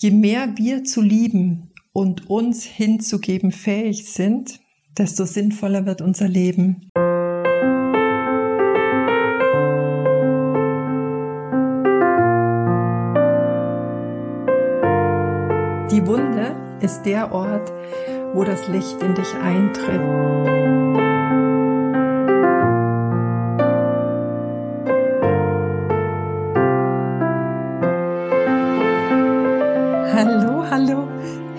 [0.00, 4.60] Je mehr wir zu lieben und uns hinzugeben fähig sind,
[4.96, 6.88] desto sinnvoller wird unser Leben.
[15.90, 17.72] Die Wunde ist der Ort,
[18.34, 21.07] wo das Licht in dich eintritt.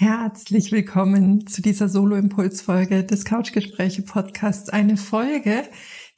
[0.00, 4.68] herzlich willkommen zu dieser Solo-Impuls-Folge des Couchgespräche-Podcasts.
[4.68, 5.64] Eine Folge,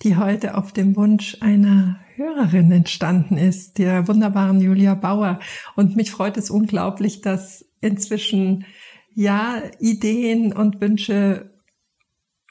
[0.02, 5.40] die heute auf dem Wunsch einer Hörerin entstanden ist, der wunderbaren Julia Bauer.
[5.76, 8.66] Und mich freut es unglaublich, dass inzwischen
[9.14, 11.50] ja Ideen und Wünsche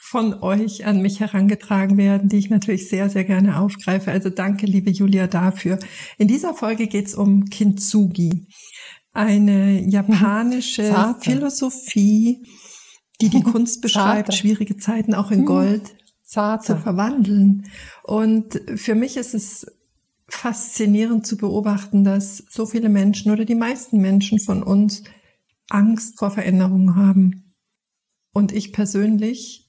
[0.02, 4.09] von euch an mich herangetragen werden, die ich natürlich sehr, sehr gerne aufgreife.
[4.09, 5.77] Also danke, liebe Julia, dafür.
[6.17, 8.47] In dieser Folge geht es um Kintsugi,
[9.20, 11.31] eine japanische Zarte.
[11.31, 12.45] Philosophie,
[13.22, 14.38] die die Kunst beschreibt, Zarte.
[14.38, 15.45] schwierige Zeiten auch in hm.
[15.45, 16.67] Gold Zarte.
[16.67, 17.67] zu verwandeln.
[18.03, 19.67] Und für mich ist es
[20.30, 25.04] faszinierend zu beobachten, dass so viele Menschen oder die meisten Menschen von uns
[25.70, 27.54] Angst vor Veränderungen haben.
[28.32, 29.67] Und ich persönlich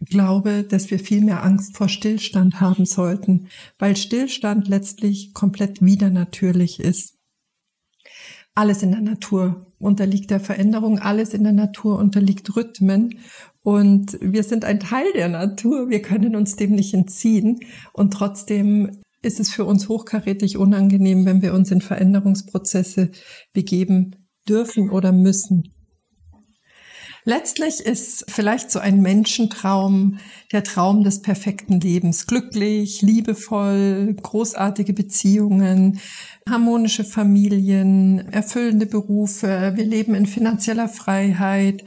[0.00, 6.10] glaube, dass wir viel mehr Angst vor Stillstand haben sollten, weil Stillstand letztlich komplett wieder
[6.10, 7.14] natürlich ist.
[8.54, 13.18] Alles in der Natur unterliegt der Veränderung, alles in der Natur unterliegt Rhythmen
[13.62, 17.60] und wir sind ein Teil der Natur, wir können uns dem nicht entziehen
[17.92, 23.10] und trotzdem ist es für uns hochkarätig unangenehm, wenn wir uns in Veränderungsprozesse
[23.52, 24.16] begeben
[24.48, 25.72] dürfen oder müssen.
[27.24, 30.18] Letztlich ist vielleicht so ein Menschentraum
[30.50, 32.26] der Traum des perfekten Lebens.
[32.26, 36.00] Glücklich, liebevoll, großartige Beziehungen,
[36.48, 39.72] harmonische Familien, erfüllende Berufe.
[39.76, 41.84] Wir leben in finanzieller Freiheit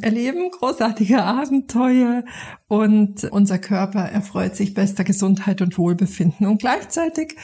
[0.00, 2.24] erleben großartige Abenteuer
[2.68, 6.46] und unser Körper erfreut sich bester Gesundheit und Wohlbefinden.
[6.46, 7.34] Und gleichzeitig,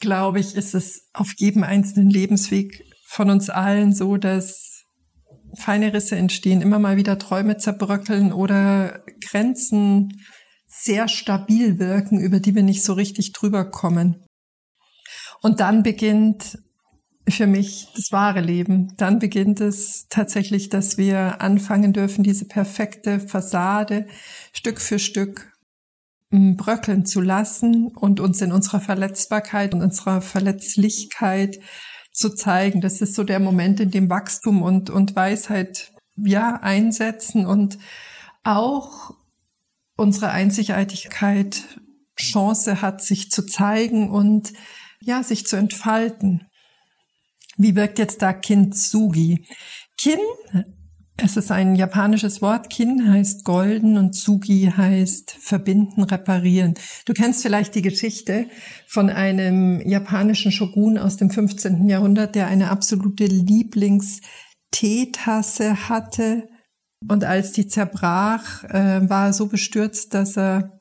[0.00, 4.77] glaube ich, ist es auf jedem einzelnen Lebensweg von uns allen so, dass
[5.58, 10.22] feine Risse entstehen, immer mal wieder Träume zerbröckeln oder Grenzen
[10.66, 14.24] sehr stabil wirken, über die wir nicht so richtig drüber kommen.
[15.40, 16.58] Und dann beginnt
[17.28, 18.94] für mich das wahre Leben.
[18.96, 24.06] Dann beginnt es tatsächlich, dass wir anfangen dürfen, diese perfekte Fassade
[24.52, 25.52] Stück für Stück
[26.30, 31.58] mm, bröckeln zu lassen und uns in unserer Verletzbarkeit und unserer Verletzlichkeit
[32.18, 32.80] zu zeigen.
[32.80, 37.78] Das ist so der Moment, in dem Wachstum und, und Weisheit ja einsetzen und
[38.42, 39.14] auch
[39.96, 41.62] unsere Einzigartigkeit
[42.18, 44.52] Chance hat, sich zu zeigen und
[45.00, 46.48] ja, sich zu entfalten.
[47.56, 49.46] Wie wirkt jetzt da Kintsugi?
[49.96, 50.18] Kin
[51.20, 52.70] es ist ein japanisches Wort.
[52.70, 56.74] Kin heißt golden und Sugi heißt verbinden, reparieren.
[57.06, 58.46] Du kennst vielleicht die Geschichte
[58.86, 61.88] von einem japanischen Shogun aus dem 15.
[61.88, 66.48] Jahrhundert, der eine absolute Lieblingsteetasse hatte.
[67.08, 70.77] Und als die zerbrach, äh, war er so bestürzt, dass er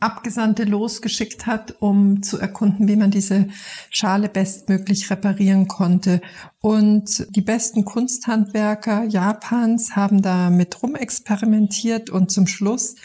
[0.00, 3.48] Abgesandte losgeschickt hat, um zu erkunden, wie man diese
[3.90, 6.20] Schale bestmöglich reparieren konnte.
[6.60, 12.96] Und die besten Kunsthandwerker Japans haben da mit rumexperimentiert und zum Schluss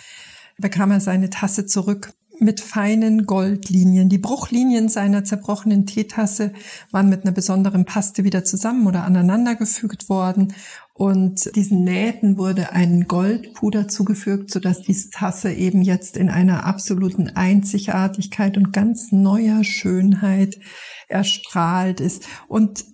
[0.57, 4.09] bekam er seine Tasse zurück mit feinen Goldlinien.
[4.09, 6.53] Die Bruchlinien seiner zerbrochenen Teetasse
[6.89, 10.53] waren mit einer besonderen Paste wieder zusammen oder aneinandergefügt worden.
[10.95, 17.29] Und diesen Nähten wurde ein Goldpuder zugefügt, sodass diese Tasse eben jetzt in einer absoluten
[17.29, 20.59] Einzigartigkeit und ganz neuer Schönheit
[21.07, 22.27] erstrahlt ist.
[22.47, 22.85] Und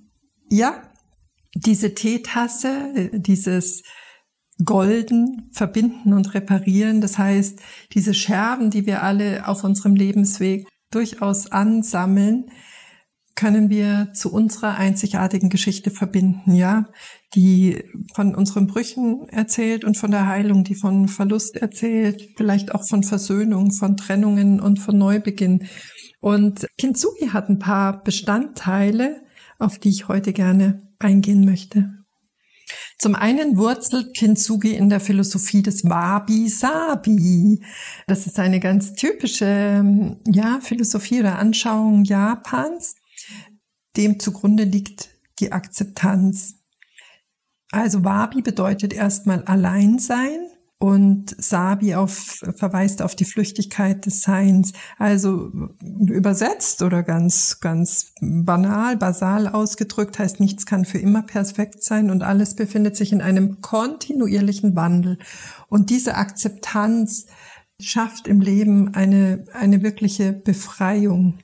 [0.50, 0.82] ja,
[1.56, 3.84] diese Teetasse, dieses
[4.64, 7.02] golden verbinden und reparieren.
[7.02, 7.60] Das heißt,
[7.94, 12.46] diese Scherben, die wir alle auf unserem Lebensweg durchaus ansammeln,
[13.38, 16.90] können wir zu unserer einzigartigen Geschichte verbinden, ja,
[17.36, 17.84] die
[18.16, 23.04] von unseren Brüchen erzählt und von der Heilung, die von Verlust erzählt, vielleicht auch von
[23.04, 25.68] Versöhnung, von Trennungen und von Neubeginn.
[26.20, 29.22] Und Kintsugi hat ein paar Bestandteile,
[29.60, 31.97] auf die ich heute gerne eingehen möchte.
[32.98, 37.64] Zum einen wurzelt Kintsugi in der Philosophie des Wabi-Sabi.
[38.08, 42.96] Das ist eine ganz typische ja, Philosophie oder Anschauung Japans.
[43.96, 45.10] Dem zugrunde liegt
[45.40, 46.56] die Akzeptanz.
[47.72, 50.50] Also Wabi bedeutet erstmal Alleinsein
[50.80, 54.74] und Sabi auf, verweist auf die Flüchtigkeit des Seins.
[54.98, 55.52] Also
[55.82, 62.22] übersetzt oder ganz, ganz banal, basal ausgedrückt heißt, nichts kann für immer perfekt sein und
[62.22, 65.18] alles befindet sich in einem kontinuierlichen Wandel.
[65.68, 67.26] Und diese Akzeptanz
[67.80, 71.40] schafft im Leben eine, eine wirkliche Befreiung.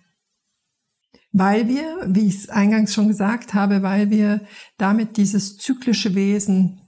[1.32, 4.42] Weil wir, wie ich es eingangs schon gesagt habe, weil wir
[4.78, 6.83] damit dieses zyklische Wesen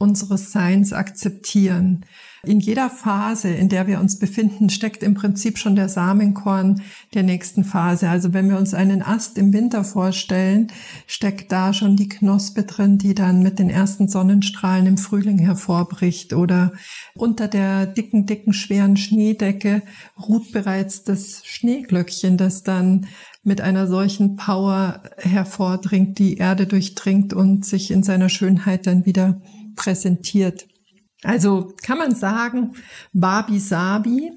[0.00, 2.06] unseres Seins akzeptieren.
[2.42, 6.80] In jeder Phase, in der wir uns befinden, steckt im Prinzip schon der Samenkorn
[7.12, 8.08] der nächsten Phase.
[8.08, 10.68] Also wenn wir uns einen Ast im Winter vorstellen,
[11.06, 16.32] steckt da schon die Knospe drin, die dann mit den ersten Sonnenstrahlen im Frühling hervorbricht.
[16.32, 16.72] Oder
[17.14, 19.82] unter der dicken, dicken, schweren Schneedecke
[20.18, 23.06] ruht bereits das Schneeglöckchen, das dann
[23.42, 29.42] mit einer solchen Power hervordringt, die Erde durchdringt und sich in seiner Schönheit dann wieder
[29.76, 30.68] präsentiert.
[31.22, 32.76] Also kann man sagen,
[33.12, 34.32] Babi Sabi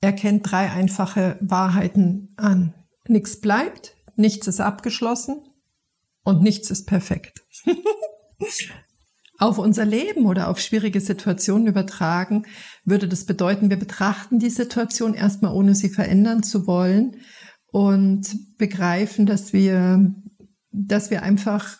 [0.00, 2.74] erkennt drei einfache Wahrheiten an.
[3.08, 5.40] Nichts bleibt, nichts ist abgeschlossen
[6.24, 7.44] und nichts ist perfekt.
[9.38, 12.46] auf unser Leben oder auf schwierige Situationen übertragen,
[12.84, 17.16] würde das bedeuten, wir betrachten die Situation erstmal ohne sie verändern zu wollen
[17.70, 20.14] und begreifen, dass wir,
[20.70, 21.78] dass wir einfach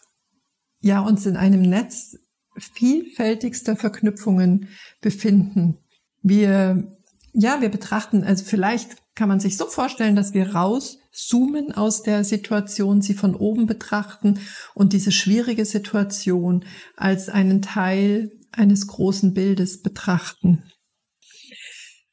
[0.80, 2.16] ja uns in einem Netz
[2.58, 4.68] vielfältigster Verknüpfungen
[5.00, 5.78] befinden.
[6.22, 6.96] Wir,
[7.32, 12.22] ja, wir betrachten, also vielleicht kann man sich so vorstellen, dass wir rauszoomen aus der
[12.24, 14.40] Situation, sie von oben betrachten
[14.74, 16.64] und diese schwierige Situation
[16.96, 20.64] als einen Teil eines großen Bildes betrachten.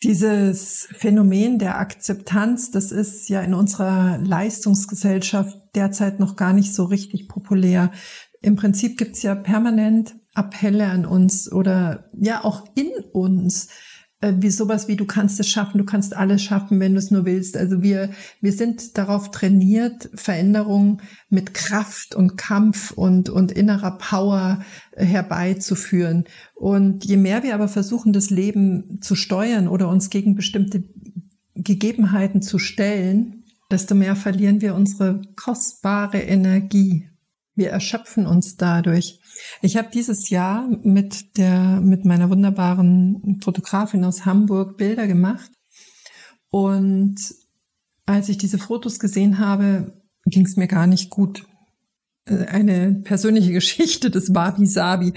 [0.03, 6.83] Dieses Phänomen der Akzeptanz, das ist ja in unserer Leistungsgesellschaft derzeit noch gar nicht so
[6.83, 7.91] richtig populär.
[8.41, 13.67] Im Prinzip gibt's ja permanent Appelle an uns oder ja auch in uns,
[14.23, 17.11] äh, wie sowas wie du kannst es schaffen, du kannst alles schaffen, wenn du es
[17.11, 17.57] nur willst.
[17.57, 18.09] Also wir,
[18.41, 24.63] wir sind darauf trainiert, Veränderungen mit Kraft und Kampf und, und innerer Power
[24.93, 26.23] äh, herbeizuführen.
[26.55, 30.83] Und je mehr wir aber versuchen, das Leben zu steuern oder uns gegen bestimmte
[31.55, 37.09] Gegebenheiten zu stellen, desto mehr verlieren wir unsere kostbare Energie.
[37.55, 39.19] Wir erschöpfen uns dadurch.
[39.61, 45.51] Ich habe dieses Jahr mit der mit meiner wunderbaren Fotografin aus Hamburg Bilder gemacht
[46.49, 47.15] und
[48.05, 51.45] als ich diese Fotos gesehen habe, ging es mir gar nicht gut.
[52.25, 55.13] Eine persönliche Geschichte des Wabi Sabi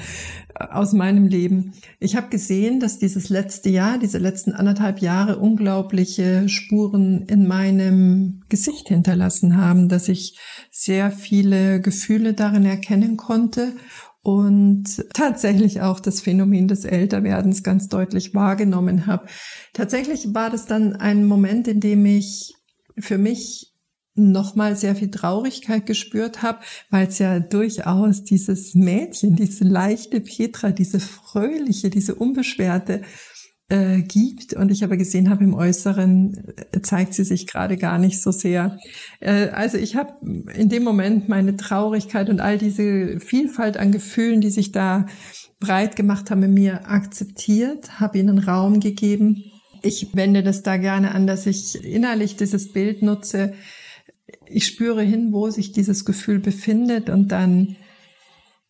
[0.54, 1.72] äh, aus meinem Leben.
[2.00, 8.42] Ich habe gesehen, dass dieses letzte Jahr, diese letzten anderthalb Jahre unglaubliche Spuren in meinem
[8.48, 10.36] Gesicht hinterlassen haben, dass ich
[10.72, 13.72] sehr viele Gefühle darin erkennen konnte
[14.22, 19.26] und tatsächlich auch das Phänomen des Älterwerdens ganz deutlich wahrgenommen habe.
[19.72, 22.52] Tatsächlich war das dann ein Moment, in dem ich
[22.98, 23.75] für mich
[24.16, 26.58] nochmal sehr viel Traurigkeit gespürt habe,
[26.90, 33.02] weil es ja durchaus dieses Mädchen, diese leichte Petra, diese fröhliche, diese unbeschwerte
[33.68, 34.54] äh, gibt.
[34.54, 38.30] Und ich aber gesehen habe, im Äußeren äh, zeigt sie sich gerade gar nicht so
[38.30, 38.78] sehr.
[39.20, 40.14] Äh, also ich habe
[40.54, 45.06] in dem Moment meine Traurigkeit und all diese Vielfalt an Gefühlen, die sich da
[45.58, 49.44] breit gemacht haben, in mir akzeptiert, habe ihnen Raum gegeben.
[49.82, 53.54] Ich wende das da gerne an, dass ich innerlich dieses Bild nutze,
[54.46, 57.76] ich spüre hin, wo sich dieses Gefühl befindet und dann,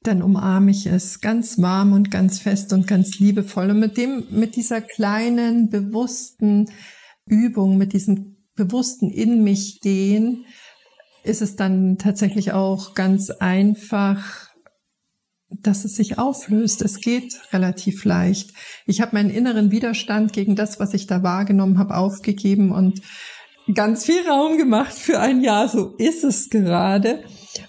[0.02, 3.70] dann umarme ich es ganz warm und ganz fest und ganz liebevoll.
[3.70, 6.70] Und mit dem, mit dieser kleinen, bewussten
[7.26, 10.46] Übung, mit diesem bewussten in mich gehen,
[11.24, 14.50] ist es dann tatsächlich auch ganz einfach,
[15.48, 16.82] dass es sich auflöst.
[16.82, 18.52] Es geht relativ leicht.
[18.86, 23.02] Ich habe meinen inneren Widerstand gegen das, was ich da wahrgenommen habe, aufgegeben und
[23.74, 25.68] ganz viel Raum gemacht für ein Jahr.
[25.68, 27.22] So ist es gerade.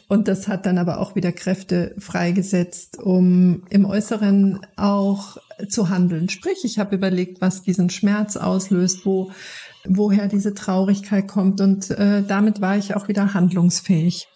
[0.07, 5.37] Und das hat dann aber auch wieder Kräfte freigesetzt, um im Äußeren auch
[5.69, 6.29] zu handeln.
[6.29, 9.31] Sprich, ich habe überlegt, was diesen Schmerz auslöst, wo,
[9.85, 11.61] woher diese Traurigkeit kommt.
[11.61, 14.27] Und äh, damit war ich auch wieder handlungsfähig.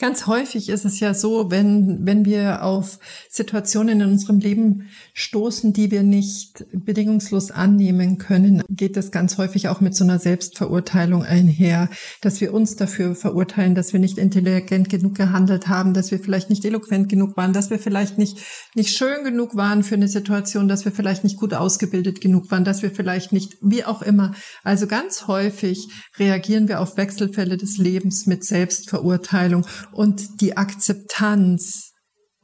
[0.00, 5.72] Ganz häufig ist es ja so, wenn, wenn wir auf Situationen in unserem Leben stoßen,
[5.72, 11.24] die wir nicht bedingungslos annehmen können, geht das ganz häufig auch mit so einer Selbstverurteilung
[11.24, 11.90] einher,
[12.20, 16.48] dass wir uns dafür verurteilen, dass wir nicht intelligent genug gehandelt haben, dass wir vielleicht
[16.48, 18.38] nicht eloquent genug waren, dass wir vielleicht nicht,
[18.76, 22.62] nicht schön genug waren für eine Situation, dass wir vielleicht nicht gut ausgebildet genug waren,
[22.62, 24.32] dass wir vielleicht nicht, wie auch immer.
[24.62, 25.88] Also ganz häufig
[26.20, 29.66] reagieren wir auf Wechselfälle des Lebens mit Selbstverurteilung
[29.98, 31.92] und die Akzeptanz,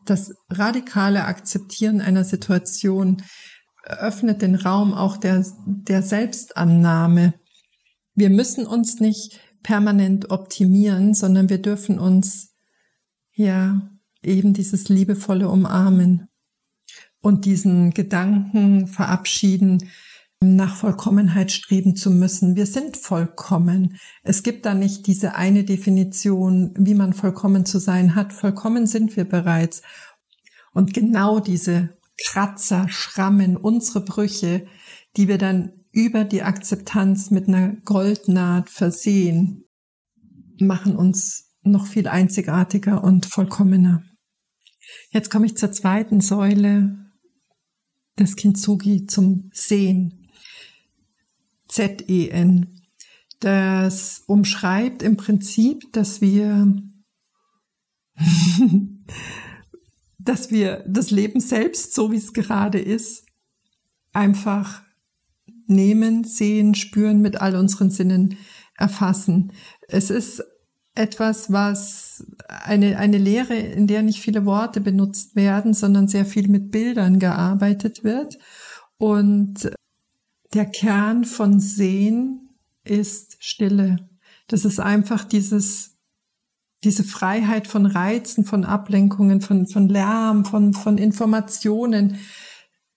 [0.05, 3.23] das radikale Akzeptieren einer Situation
[3.85, 7.35] öffnet den Raum auch der, der Selbstannahme.
[8.17, 12.57] Wir müssen uns nicht permanent optimieren, sondern wir dürfen uns
[13.35, 13.89] ja
[14.21, 16.27] eben dieses liebevolle umarmen
[17.21, 19.91] und diesen Gedanken verabschieden,
[20.45, 22.57] nach Vollkommenheit streben zu müssen.
[22.57, 23.99] Wir sind vollkommen.
[24.23, 28.33] Es gibt da nicht diese eine Definition, wie man vollkommen zu sein hat.
[28.33, 29.83] Vollkommen sind wir bereits.
[30.73, 31.97] Und genau diese
[32.27, 34.67] Kratzer, Schrammen, unsere Brüche,
[35.17, 39.65] die wir dann über die Akzeptanz mit einer Goldnaht versehen,
[40.59, 44.03] machen uns noch viel einzigartiger und vollkommener.
[45.11, 46.99] Jetzt komme ich zur zweiten Säule
[48.19, 50.24] des Kintsugi zum Sehen.
[51.75, 52.81] Z-E-N.
[53.41, 56.73] Das umschreibt im Prinzip, dass wir,
[60.19, 63.27] dass wir das Leben selbst, so wie es gerade ist,
[64.13, 64.83] einfach
[65.67, 68.39] nehmen, sehen, spüren, mit all unseren Sinnen
[68.77, 69.53] erfassen.
[69.89, 70.45] Es ist
[70.95, 76.47] etwas, was eine, eine Lehre, in der nicht viele Worte benutzt werden, sondern sehr viel
[76.47, 78.39] mit Bildern gearbeitet wird.
[78.97, 79.73] Und
[80.55, 84.09] der Kern von Sehen ist Stille.
[84.47, 85.97] Das ist einfach dieses,
[86.85, 92.19] diese Freiheit von Reizen, von Ablenkungen, von, von Lärm, von, von Informationen.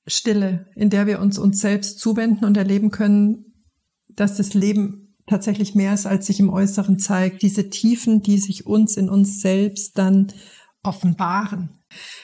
[0.05, 3.65] Stille, in der wir uns uns selbst zuwenden und erleben können,
[4.07, 7.41] dass das Leben tatsächlich mehr ist, als sich im Äußeren zeigt.
[7.41, 10.27] Diese Tiefen, die sich uns in uns selbst dann
[10.83, 11.81] offenbaren.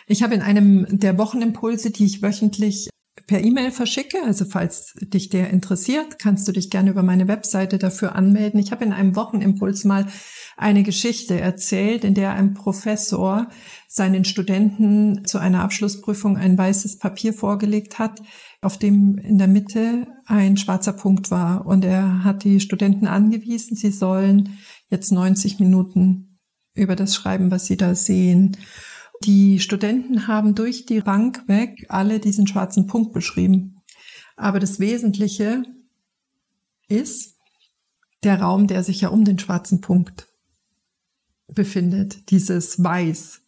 [0.08, 2.90] Ich habe in einem der Wochenimpulse, die ich wöchentlich
[3.27, 4.18] per E-Mail verschicke.
[4.25, 8.60] Also falls dich der interessiert, kannst du dich gerne über meine Webseite dafür anmelden.
[8.60, 10.08] Ich habe in einem Wochenimpuls mal
[10.58, 13.48] eine Geschichte erzählt, in der ein Professor
[13.88, 18.22] seinen Studenten zu einer Abschlussprüfung ein weißes Papier vorgelegt hat,
[18.62, 21.65] auf dem in der Mitte ein schwarzer Punkt war.
[21.65, 24.58] Und er hat die Studenten angewiesen, sie sollen
[24.89, 26.39] jetzt 90 Minuten
[26.75, 28.58] über das schreiben, was sie da sehen.
[29.24, 33.82] Die Studenten haben durch die Bank weg alle diesen schwarzen Punkt beschrieben.
[34.36, 35.63] Aber das Wesentliche
[36.89, 37.38] ist
[38.24, 40.27] der Raum, der sich ja um den schwarzen Punkt
[41.48, 43.42] befindet, dieses Weiß,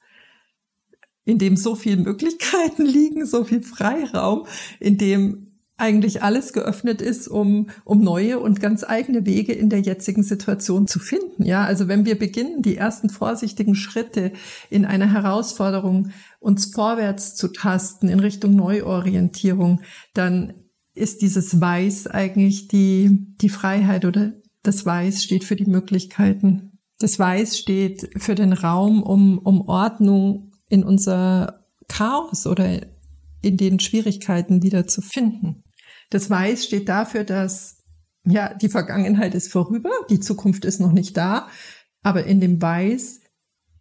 [1.26, 4.48] in dem so viele Möglichkeiten liegen, so viel Freiraum,
[4.80, 9.82] in dem eigentlich alles geöffnet ist, um, um neue und ganz eigene Wege in der
[9.82, 11.44] jetzigen Situation zu finden.
[11.44, 14.32] Ja, also wenn wir beginnen, die ersten vorsichtigen Schritte
[14.70, 19.82] in einer Herausforderung uns vorwärts zu tasten in Richtung Neuorientierung,
[20.14, 20.54] dann
[20.94, 24.32] ist dieses Weiß eigentlich die, die Freiheit oder
[24.64, 26.80] das Weiß steht für die Möglichkeiten.
[27.00, 32.82] Das Weiß steht für den Raum, um, um Ordnung in unser Chaos oder
[33.42, 35.65] in den Schwierigkeiten wieder zu finden.
[36.16, 37.84] Das Weiß steht dafür, dass
[38.26, 41.50] ja, die Vergangenheit ist vorüber, die Zukunft ist noch nicht da,
[42.04, 43.20] aber in dem Weiß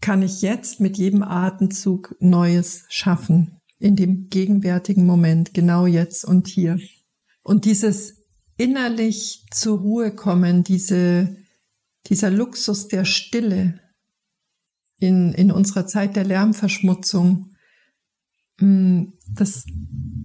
[0.00, 6.48] kann ich jetzt mit jedem Atemzug Neues schaffen, in dem gegenwärtigen Moment, genau jetzt und
[6.48, 6.80] hier.
[7.44, 8.24] Und dieses
[8.56, 11.36] innerlich zur Ruhe kommen, diese,
[12.08, 13.78] dieser Luxus der Stille
[14.98, 17.53] in, in unserer Zeit der Lärmverschmutzung,
[18.58, 19.64] das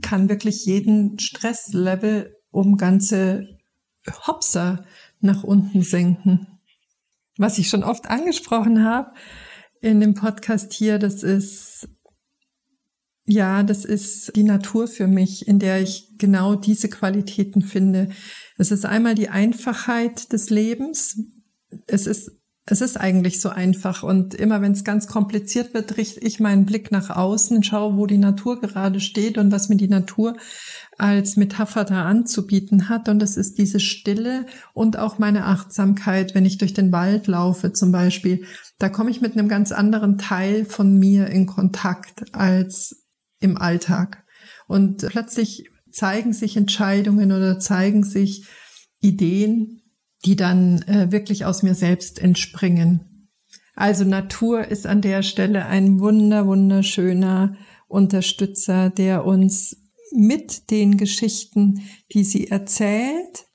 [0.02, 3.58] kann wirklich jeden Stresslevel um ganze
[4.28, 4.86] Hopser
[5.20, 6.60] nach unten senken.
[7.38, 9.12] Was ich schon oft angesprochen habe
[9.82, 11.88] in dem Podcast hier, das ist
[13.26, 18.10] ja, das ist die Natur für mich, in der ich genau diese Qualitäten finde.
[18.58, 21.22] Es ist einmal die Einfachheit des Lebens.
[21.86, 22.39] Es ist
[22.72, 24.04] es ist eigentlich so einfach.
[24.04, 28.06] Und immer wenn es ganz kompliziert wird, richte ich meinen Blick nach außen, schaue, wo
[28.06, 30.38] die Natur gerade steht und was mir die Natur
[30.98, 33.10] als Metapher da anzubieten hat.
[33.10, 37.74] Und das ist diese Stille und auch meine Achtsamkeit, wenn ich durch den Wald laufe
[37.74, 38.46] zum Beispiel.
[38.78, 43.08] Da komme ich mit einem ganz anderen Teil von mir in Kontakt als
[43.40, 44.24] im Alltag.
[44.68, 48.46] Und plötzlich zeigen sich Entscheidungen oder zeigen sich
[49.00, 49.79] Ideen,
[50.26, 53.30] die dann äh, wirklich aus mir selbst entspringen.
[53.76, 57.56] Also Natur ist an der Stelle ein wunder, wunderschöner
[57.88, 59.78] Unterstützer, der uns
[60.12, 63.46] mit den Geschichten, die sie erzählt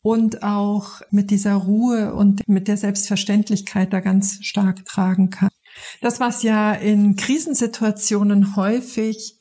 [0.00, 5.50] und auch mit dieser Ruhe und mit der Selbstverständlichkeit da ganz stark tragen kann.
[6.00, 9.38] Das, was ja in Krisensituationen häufig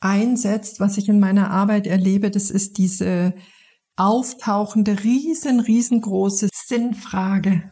[0.00, 3.34] einsetzt, was ich in meiner Arbeit erlebe, das ist diese
[3.96, 7.70] auftauchende, riesen, riesengroße Sinnfrage.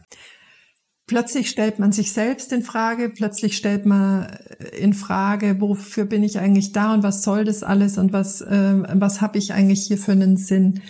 [1.05, 4.37] Plötzlich stellt man sich selbst in Frage, plötzlich stellt man
[4.79, 8.83] in Frage, wofür bin ich eigentlich da und was soll das alles und was, äh,
[8.93, 10.81] was habe ich eigentlich hier für einen Sinn.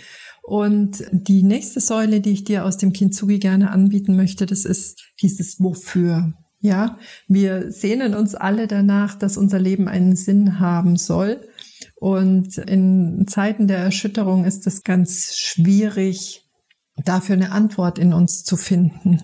[0.42, 5.02] Und die nächste Säule, die ich dir aus dem Kintsugi gerne anbieten möchte, das ist
[5.20, 6.34] dieses Wofür.
[6.60, 6.98] Ja,
[7.28, 11.40] wir sehnen uns alle danach, dass unser Leben einen Sinn haben soll.
[12.04, 16.42] Und in Zeiten der Erschütterung ist es ganz schwierig,
[17.02, 19.22] dafür eine Antwort in uns zu finden.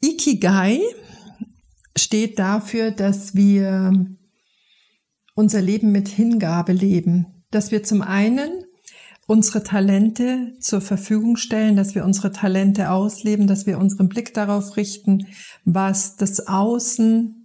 [0.00, 0.78] Ikigai
[1.96, 4.06] steht dafür, dass wir
[5.34, 8.50] unser Leben mit Hingabe leben, dass wir zum einen
[9.26, 14.76] unsere Talente zur Verfügung stellen, dass wir unsere Talente ausleben, dass wir unseren Blick darauf
[14.76, 15.26] richten,
[15.64, 17.37] was das Außen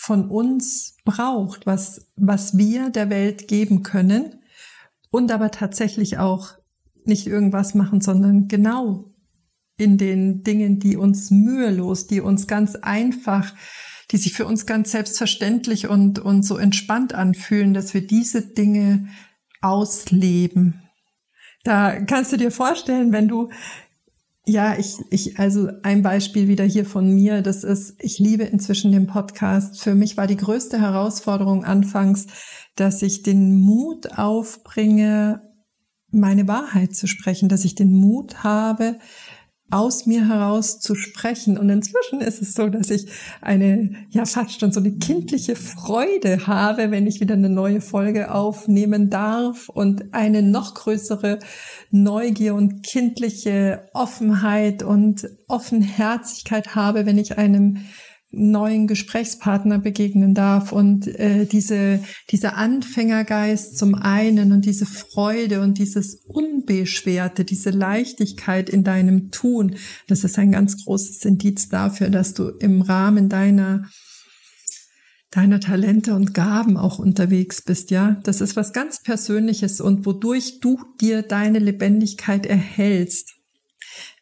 [0.00, 4.36] von uns braucht, was, was wir der Welt geben können
[5.10, 6.52] und aber tatsächlich auch
[7.04, 9.12] nicht irgendwas machen, sondern genau
[9.76, 13.52] in den Dingen, die uns mühelos, die uns ganz einfach,
[14.12, 19.08] die sich für uns ganz selbstverständlich und, und so entspannt anfühlen, dass wir diese Dinge
[19.62, 20.80] ausleben.
[21.64, 23.50] Da kannst du dir vorstellen, wenn du
[24.48, 28.92] ja, ich, ich, also ein Beispiel wieder hier von mir, das ist, ich liebe inzwischen
[28.92, 29.80] den Podcast.
[29.82, 32.26] Für mich war die größte Herausforderung anfangs,
[32.74, 35.42] dass ich den Mut aufbringe,
[36.10, 38.98] meine Wahrheit zu sprechen, dass ich den Mut habe,
[39.70, 41.58] aus mir heraus zu sprechen.
[41.58, 43.06] Und inzwischen ist es so, dass ich
[43.40, 48.32] eine, ja, fast schon so eine kindliche Freude habe, wenn ich wieder eine neue Folge
[48.32, 51.38] aufnehmen darf und eine noch größere
[51.90, 57.78] Neugier und kindliche Offenheit und Offenherzigkeit habe, wenn ich einem
[58.30, 65.78] neuen Gesprächspartner begegnen darf und äh, diese dieser Anfängergeist zum einen und diese Freude und
[65.78, 69.76] dieses unbeschwerte, diese Leichtigkeit in deinem Tun,
[70.08, 73.88] das ist ein ganz großes Indiz dafür, dass du im Rahmen deiner
[75.30, 78.20] deiner Talente und Gaben auch unterwegs bist, ja.
[78.24, 83.37] Das ist was ganz Persönliches und wodurch du dir deine Lebendigkeit erhältst.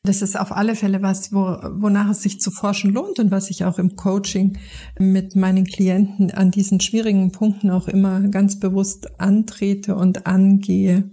[0.06, 3.50] Das ist auf alle Fälle was, wo, wonach es sich zu forschen lohnt und was
[3.50, 4.56] ich auch im Coaching
[4.98, 11.10] mit meinen Klienten an diesen schwierigen Punkten auch immer ganz bewusst antrete und angehe.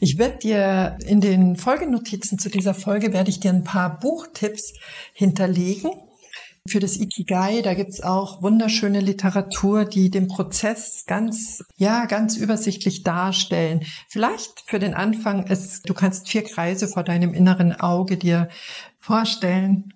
[0.00, 4.72] Ich werde dir in den Folgenotizen zu dieser Folge werde ich dir ein paar Buchtipps
[5.12, 5.90] hinterlegen,
[6.68, 7.62] für das Ikigai.
[7.62, 13.84] Da gibt's auch wunderschöne Literatur, die den Prozess ganz, ja, ganz übersichtlich darstellen.
[14.08, 18.48] Vielleicht für den Anfang ist, du kannst vier Kreise vor deinem inneren Auge dir
[18.98, 19.94] vorstellen.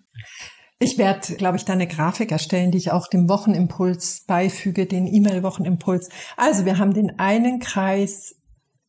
[0.79, 5.07] Ich werde, glaube ich, da eine Grafik erstellen, die ich auch dem Wochenimpuls beifüge, den
[5.07, 6.09] E-Mail-Wochenimpuls.
[6.37, 8.35] Also wir haben den einen Kreis,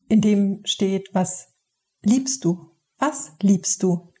[0.08, 1.54] in dem steht, was
[2.02, 2.70] liebst du?
[2.98, 4.12] Was liebst du?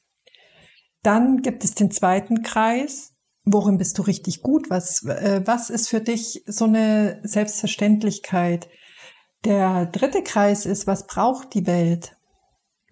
[1.02, 3.13] Dann gibt es den zweiten Kreis,
[3.44, 4.70] worin bist du richtig gut?
[4.70, 8.68] Was, äh, was ist für dich so eine Selbstverständlichkeit?
[9.44, 12.16] Der dritte Kreis ist, was braucht die Welt?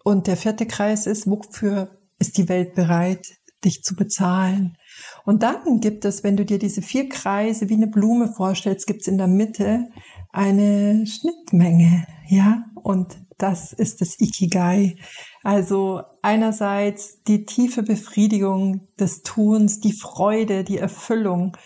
[0.04, 4.76] Und der vierte Kreis ist, wofür ist die Welt bereit, dich zu bezahlen?
[5.24, 9.02] Und dann gibt es, wenn du dir diese vier Kreise wie eine Blume vorstellst, gibt
[9.02, 9.88] es in der Mitte
[10.32, 12.64] eine Schnittmenge, ja?
[12.74, 14.96] Und das ist das Ikigai.
[15.42, 21.56] Also einerseits die tiefe Befriedigung des Tuns, die Freude, die Erfüllung,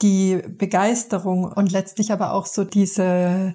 [0.00, 3.54] die Begeisterung und letztlich aber auch so diese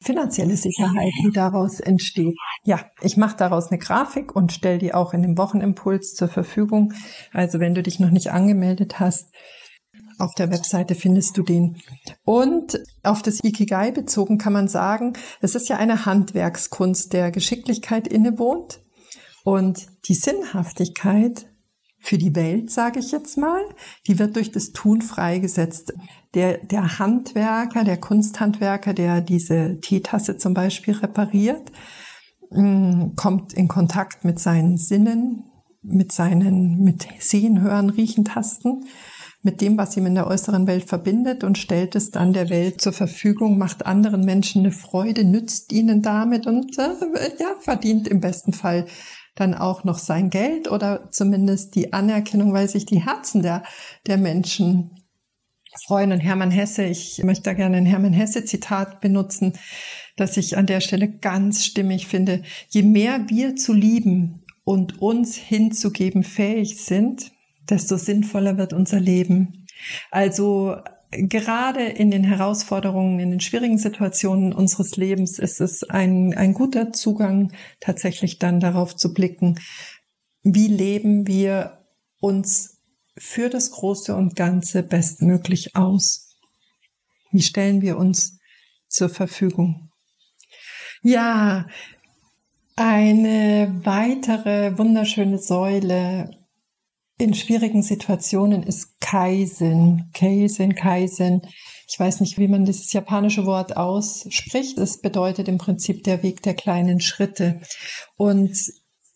[0.00, 2.36] finanzielle Sicherheit, die daraus entsteht.
[2.64, 6.92] Ja, ich mache daraus eine Grafik und stelle die auch in dem Wochenimpuls zur Verfügung.
[7.32, 9.32] Also wenn du dich noch nicht angemeldet hast,
[10.18, 11.76] auf der Webseite findest du den.
[12.24, 18.06] Und auf das Ikigai bezogen kann man sagen, es ist ja eine Handwerkskunst, der Geschicklichkeit
[18.06, 18.80] innewohnt.
[19.44, 21.46] Und die Sinnhaftigkeit
[22.00, 23.60] für die Welt, sage ich jetzt mal,
[24.06, 25.92] die wird durch das Tun freigesetzt.
[26.34, 31.72] Der, der Handwerker, der Kunsthandwerker, der diese Teetasse zum Beispiel repariert,
[32.50, 35.44] mm, kommt in Kontakt mit seinen Sinnen,
[35.82, 38.84] mit seinen, mit Sehen, Hören, Riechen, Tasten,
[39.42, 42.80] mit dem, was ihm in der äußeren Welt verbindet und stellt es dann der Welt
[42.80, 46.92] zur Verfügung, macht anderen Menschen eine Freude, nützt ihnen damit und äh,
[47.38, 48.86] ja, verdient im besten Fall
[49.34, 53.64] dann auch noch sein Geld oder zumindest die Anerkennung, weil sich die Herzen der,
[54.06, 55.04] der Menschen
[55.86, 56.12] freuen.
[56.12, 59.54] Und Hermann Hesse, ich möchte da gerne ein Hermann Hesse Zitat benutzen,
[60.16, 62.42] das ich an der Stelle ganz stimmig finde.
[62.68, 67.32] Je mehr wir zu lieben und uns hinzugeben fähig sind,
[67.68, 69.66] desto sinnvoller wird unser Leben.
[70.10, 70.76] Also
[71.16, 76.92] gerade in den Herausforderungen, in den schwierigen Situationen unseres Lebens ist es ein, ein guter
[76.92, 79.58] Zugang, tatsächlich dann darauf zu blicken,
[80.42, 81.84] wie leben wir
[82.20, 82.78] uns
[83.16, 86.38] für das Große und Ganze bestmöglich aus?
[87.30, 88.38] Wie stellen wir uns
[88.88, 89.90] zur Verfügung?
[91.02, 91.66] Ja,
[92.76, 96.43] eine weitere wunderschöne Säule
[97.16, 100.10] in schwierigen Situationen ist Kaizen.
[100.14, 101.42] Kaizen, Kaizen.
[101.88, 104.78] Ich weiß nicht, wie man dieses japanische Wort ausspricht.
[104.78, 107.60] Es bedeutet im Prinzip der Weg der kleinen Schritte.
[108.16, 108.56] Und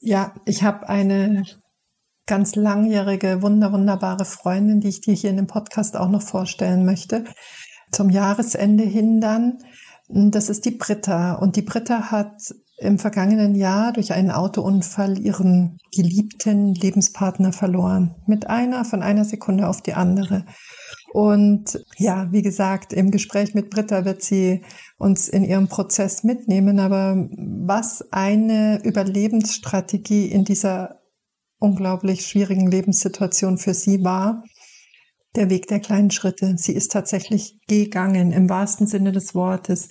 [0.01, 1.45] ja, ich habe eine
[2.27, 6.85] ganz langjährige, wunder, wunderbare Freundin, die ich dir hier in dem Podcast auch noch vorstellen
[6.85, 7.25] möchte.
[7.91, 9.59] Zum Jahresende hin dann.
[10.09, 11.35] Das ist die Britta.
[11.35, 18.15] Und die Britta hat im vergangenen Jahr durch einen Autounfall ihren geliebten Lebenspartner verloren.
[18.27, 20.45] Mit einer, von einer Sekunde auf die andere.
[21.13, 24.63] Und ja, wie gesagt, im Gespräch mit Britta wird sie
[24.99, 26.79] uns in ihrem Prozess mitnehmen.
[26.79, 31.01] Aber was eine Überlebensstrategie in dieser
[31.59, 34.45] unglaublich schwierigen Lebenssituation für sie war,
[35.35, 36.55] der Weg der kleinen Schritte.
[36.57, 39.89] Sie ist tatsächlich gegangen im wahrsten Sinne des Wortes.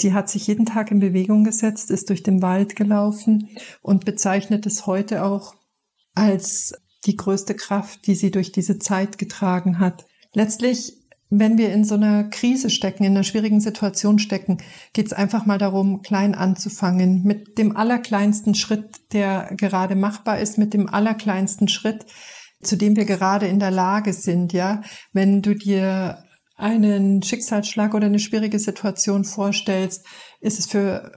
[0.00, 3.48] Sie hat sich jeden Tag in Bewegung gesetzt, ist durch den Wald gelaufen
[3.82, 5.54] und bezeichnet es heute auch
[6.14, 6.74] als
[7.06, 10.06] die größte Kraft, die sie durch diese Zeit getragen hat.
[10.32, 10.94] Letztlich,
[11.30, 14.58] wenn wir in so einer Krise stecken, in einer schwierigen Situation stecken,
[14.92, 20.58] geht es einfach mal darum, klein anzufangen, mit dem allerkleinsten Schritt, der gerade machbar ist,
[20.58, 22.06] mit dem allerkleinsten Schritt,
[22.62, 24.82] zu dem wir gerade in der Lage sind, ja.
[25.12, 26.24] Wenn du dir
[26.58, 30.04] einen Schicksalsschlag oder eine schwierige Situation vorstellst,
[30.40, 31.12] ist es für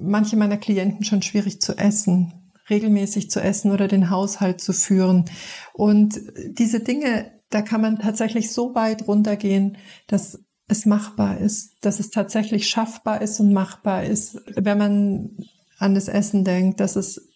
[0.00, 5.24] manche meiner Klienten schon schwierig zu essen, regelmäßig zu essen oder den Haushalt zu führen.
[5.72, 9.76] Und diese Dinge, da kann man tatsächlich so weit runtergehen,
[10.06, 15.36] dass es machbar ist, dass es tatsächlich schaffbar ist und machbar ist, wenn man
[15.78, 17.28] an das Essen denkt, dass es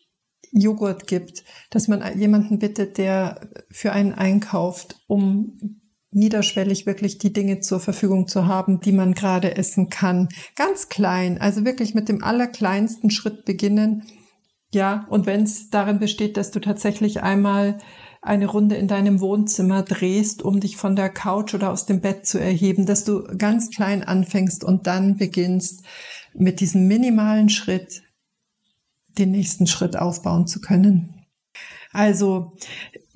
[0.53, 7.61] Joghurt gibt, dass man jemanden bittet, der für einen einkauft, um niederschwellig wirklich die Dinge
[7.61, 10.29] zur Verfügung zu haben, die man gerade essen kann.
[10.57, 14.05] Ganz klein, also wirklich mit dem allerkleinsten Schritt beginnen.
[14.73, 17.79] Ja, und wenn es darin besteht, dass du tatsächlich einmal
[18.21, 22.27] eine Runde in deinem Wohnzimmer drehst, um dich von der Couch oder aus dem Bett
[22.27, 25.85] zu erheben, dass du ganz klein anfängst und dann beginnst,
[26.35, 28.03] mit diesem minimalen Schritt
[29.19, 31.27] den nächsten Schritt aufbauen zu können.
[31.93, 32.57] Also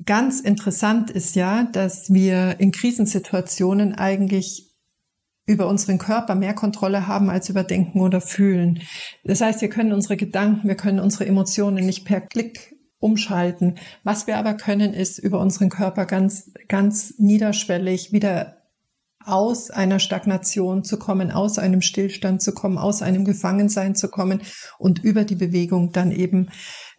[0.04, 4.72] ganz interessant ist ja, dass wir in Krisensituationen eigentlich
[5.46, 8.80] über unseren Körper mehr Kontrolle haben als über Denken oder Fühlen.
[9.24, 13.76] Das heißt, wir können unsere Gedanken, wir können unsere Emotionen nicht per Klick umschalten.
[14.04, 18.58] Was wir aber können, ist über unseren Körper ganz, ganz niederschwellig wieder
[19.24, 24.42] aus einer Stagnation zu kommen, aus einem Stillstand zu kommen, aus einem Gefangensein zu kommen
[24.78, 26.48] und über die Bewegung dann eben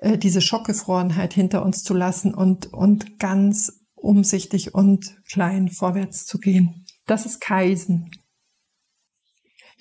[0.04, 6.40] äh, diese Schockgefrorenheit hinter uns zu lassen und, und ganz umsichtig und klein vorwärts zu
[6.40, 6.86] gehen.
[7.06, 8.12] Das ist Kaisen.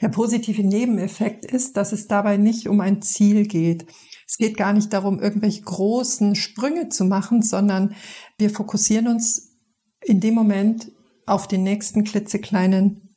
[0.00, 3.85] Der positive Nebeneffekt ist, dass es dabei nicht um ein Ziel geht.
[4.26, 7.96] Es geht gar nicht darum, irgendwelche großen Sprünge zu machen, sondern
[8.38, 9.56] wir fokussieren uns
[10.04, 10.92] in dem Moment
[11.26, 13.16] auf den nächsten klitzekleinen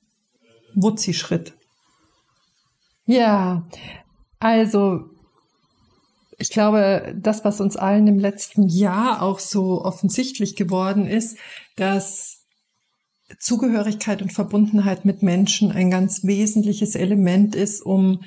[0.74, 1.54] Wutzi-Schritt.
[3.06, 3.68] Ja,
[4.40, 5.15] also
[6.46, 11.40] ich glaube, das, was uns allen im letzten Jahr auch so offensichtlich geworden ist,
[11.76, 12.44] dass
[13.40, 18.24] Zugehörigkeit und Verbundenheit mit Menschen ein ganz wesentliches Element ist, um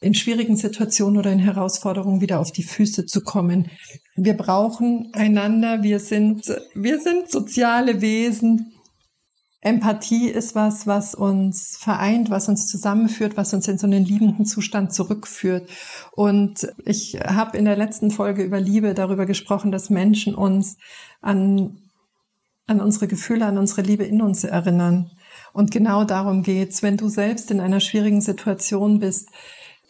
[0.00, 3.70] in schwierigen Situationen oder in Herausforderungen wieder auf die Füße zu kommen.
[4.16, 5.84] Wir brauchen einander.
[5.84, 8.72] Wir sind, wir sind soziale Wesen.
[9.62, 14.46] Empathie ist was, was uns vereint, was uns zusammenführt, was uns in so einen liebenden
[14.46, 15.68] Zustand zurückführt.
[16.12, 20.78] Und ich habe in der letzten Folge über Liebe darüber gesprochen, dass Menschen uns
[21.20, 21.78] an,
[22.66, 25.10] an unsere Gefühle, an unsere Liebe in uns erinnern.
[25.52, 26.82] Und genau darum geht's.
[26.82, 29.28] Wenn du selbst in einer schwierigen Situation bist,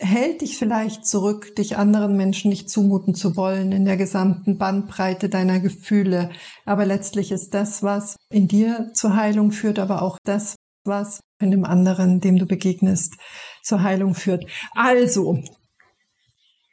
[0.00, 5.28] hält dich vielleicht zurück, dich anderen Menschen nicht zumuten zu wollen in der gesamten Bandbreite
[5.28, 6.30] deiner Gefühle.
[6.64, 11.50] Aber letztlich ist das, was in dir zur Heilung führt, aber auch das, was in
[11.50, 13.16] dem anderen, dem du begegnest,
[13.62, 14.46] zur Heilung führt.
[14.74, 15.42] Also,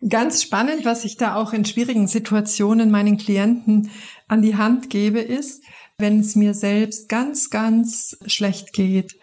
[0.08, 3.92] ganz spannend, was ich da auch in schwierigen Situationen meinen Klienten
[4.28, 5.63] an die Hand gebe, ist,
[5.98, 9.16] wenn es mir selbst ganz, ganz schlecht geht,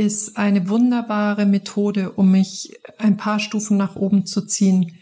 [0.00, 4.96] ist eine wunderbare Methode, um mich ein paar Stufen nach oben zu ziehen,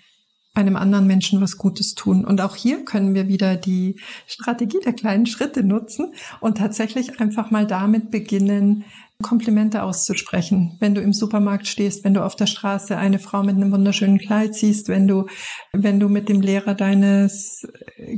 [0.54, 2.24] einem anderen Menschen was Gutes tun.
[2.24, 7.52] Und auch hier können wir wieder die Strategie der kleinen Schritte nutzen und tatsächlich einfach
[7.52, 8.84] mal damit beginnen,
[9.20, 10.76] Komplimente auszusprechen.
[10.78, 14.18] Wenn du im Supermarkt stehst, wenn du auf der Straße eine Frau mit einem wunderschönen
[14.18, 15.26] Kleid siehst, wenn du,
[15.72, 17.66] wenn du mit dem Lehrer deines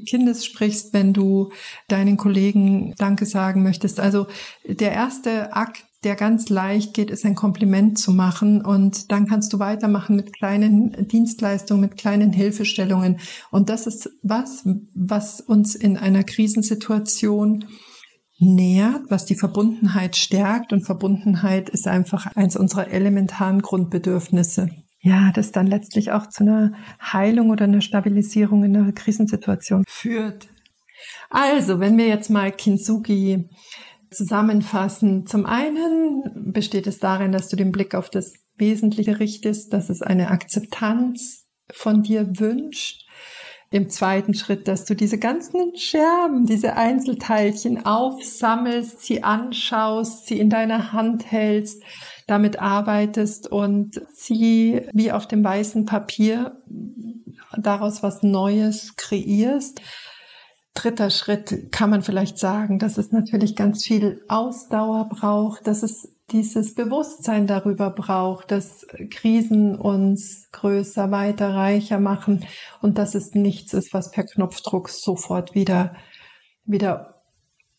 [0.07, 1.53] Kindes sprichst, wenn du
[1.89, 3.99] deinen Kollegen Danke sagen möchtest.
[3.99, 4.27] Also
[4.67, 8.65] der erste Akt der ganz leicht geht, ist ein Kompliment zu machen.
[8.65, 13.21] Und dann kannst du weitermachen mit kleinen Dienstleistungen, mit kleinen Hilfestellungen.
[13.51, 17.67] Und das ist was, was uns in einer Krisensituation
[18.39, 20.73] nährt, was die Verbundenheit stärkt.
[20.73, 24.71] Und Verbundenheit ist einfach eins unserer elementaren Grundbedürfnisse.
[25.03, 30.49] Ja, das dann letztlich auch zu einer Heilung oder einer Stabilisierung in einer Krisensituation führt.
[31.31, 33.49] Also, wenn wir jetzt mal Kintsugi
[34.11, 35.27] zusammenfassen.
[35.27, 40.03] Zum einen besteht es darin, dass du den Blick auf das Wesentliche richtest, dass es
[40.03, 43.07] eine Akzeptanz von dir wünscht.
[43.73, 50.51] Im zweiten Schritt, dass du diese ganzen Scherben, diese Einzelteilchen aufsammelst, sie anschaust, sie in
[50.51, 51.81] deiner Hand hältst,
[52.27, 56.61] damit arbeitest und sie wie auf dem weißen Papier
[57.57, 59.81] daraus was Neues kreierst
[60.83, 66.17] dritter Schritt kann man vielleicht sagen, dass es natürlich ganz viel Ausdauer braucht, dass es
[66.31, 72.47] dieses Bewusstsein darüber braucht, dass Krisen uns größer, weiter, reicher machen
[72.81, 75.97] und dass es nichts ist, was per Knopfdruck sofort wieder,
[76.65, 77.23] wieder,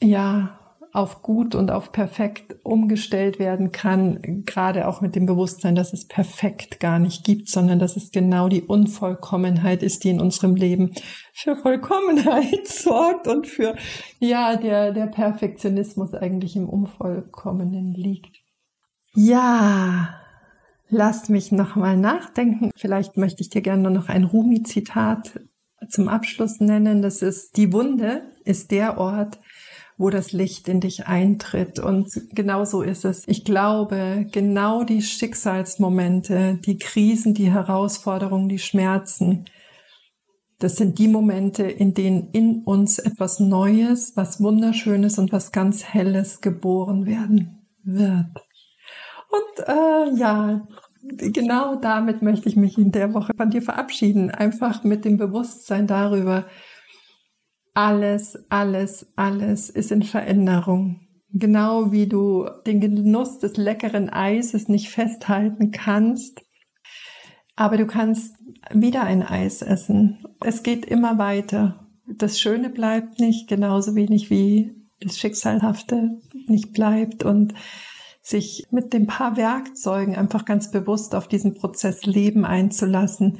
[0.02, 0.60] ja,
[0.94, 6.06] auf gut und auf perfekt umgestellt werden kann, gerade auch mit dem Bewusstsein, dass es
[6.06, 10.92] perfekt gar nicht gibt, sondern dass es genau die Unvollkommenheit ist, die in unserem Leben
[11.34, 13.76] für Vollkommenheit sorgt und für,
[14.20, 18.42] ja, der, der Perfektionismus eigentlich im Unvollkommenen liegt.
[19.14, 20.20] Ja,
[20.90, 22.72] lass mich nochmal nachdenken.
[22.76, 25.40] Vielleicht möchte ich dir gerne noch ein Rumi-Zitat
[25.90, 27.02] zum Abschluss nennen.
[27.02, 29.40] Das ist, die Wunde ist der Ort,
[30.02, 31.80] wo das Licht in dich eintritt.
[31.80, 33.28] Und genau so ist es.
[33.28, 39.46] Ich glaube, genau die Schicksalsmomente, die Krisen, die Herausforderungen, die Schmerzen,
[40.58, 45.84] das sind die Momente, in denen in uns etwas Neues, was Wunderschönes und was ganz
[45.84, 48.26] Helles geboren werden wird.
[49.30, 50.68] Und äh, ja,
[51.04, 54.32] genau damit möchte ich mich in der Woche von dir verabschieden.
[54.32, 56.46] Einfach mit dem Bewusstsein darüber,
[57.74, 61.08] alles, alles, alles ist in Veränderung.
[61.34, 66.42] Genau wie du den Genuss des leckeren Eises nicht festhalten kannst,
[67.56, 68.36] aber du kannst
[68.74, 70.26] wieder ein Eis essen.
[70.42, 71.88] Es geht immer weiter.
[72.06, 77.54] Das Schöne bleibt nicht, genauso wenig wie das Schicksalhafte nicht bleibt und
[78.22, 83.40] sich mit den paar Werkzeugen einfach ganz bewusst auf diesen Prozess Leben einzulassen,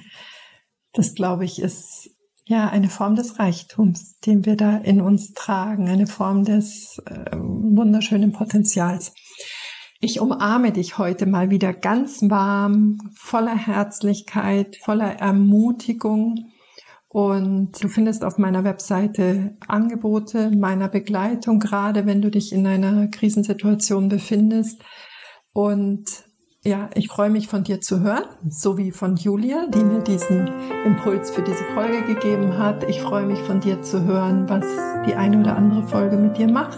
[0.94, 2.11] das glaube ich ist
[2.52, 7.32] ja, eine Form des Reichtums, den wir da in uns tragen, eine Form des äh,
[7.38, 9.14] wunderschönen Potenzials.
[10.02, 16.52] Ich umarme dich heute mal wieder ganz warm, voller Herzlichkeit, voller Ermutigung.
[17.08, 23.08] Und du findest auf meiner Webseite Angebote meiner Begleitung, gerade wenn du dich in einer
[23.08, 24.82] Krisensituation befindest.
[25.54, 26.26] Und
[26.64, 30.48] ja, ich freue mich von dir zu hören, so wie von Julia, die mir diesen
[30.86, 32.88] Impuls für diese Folge gegeben hat.
[32.88, 34.66] Ich freue mich von dir zu hören, was
[35.08, 36.78] die eine oder andere Folge mit dir macht.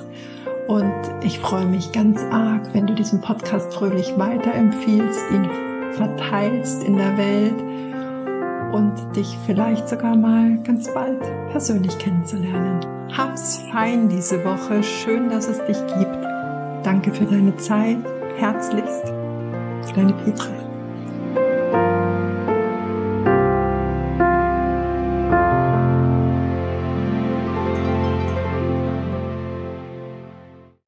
[0.70, 5.50] Und ich freue mich ganz arg, wenn du diesen Podcast fröhlich weiterempfiehlst, ihn
[5.92, 7.62] verteilst in der Welt
[8.74, 11.20] und dich vielleicht sogar mal ganz bald
[11.52, 12.80] persönlich kennenzulernen.
[13.16, 14.82] Hab's fein diese Woche.
[14.82, 16.24] Schön, dass es dich gibt.
[16.84, 17.98] Danke für deine Zeit.
[18.38, 19.13] Herzlichst
[19.92, 20.63] deine Petra.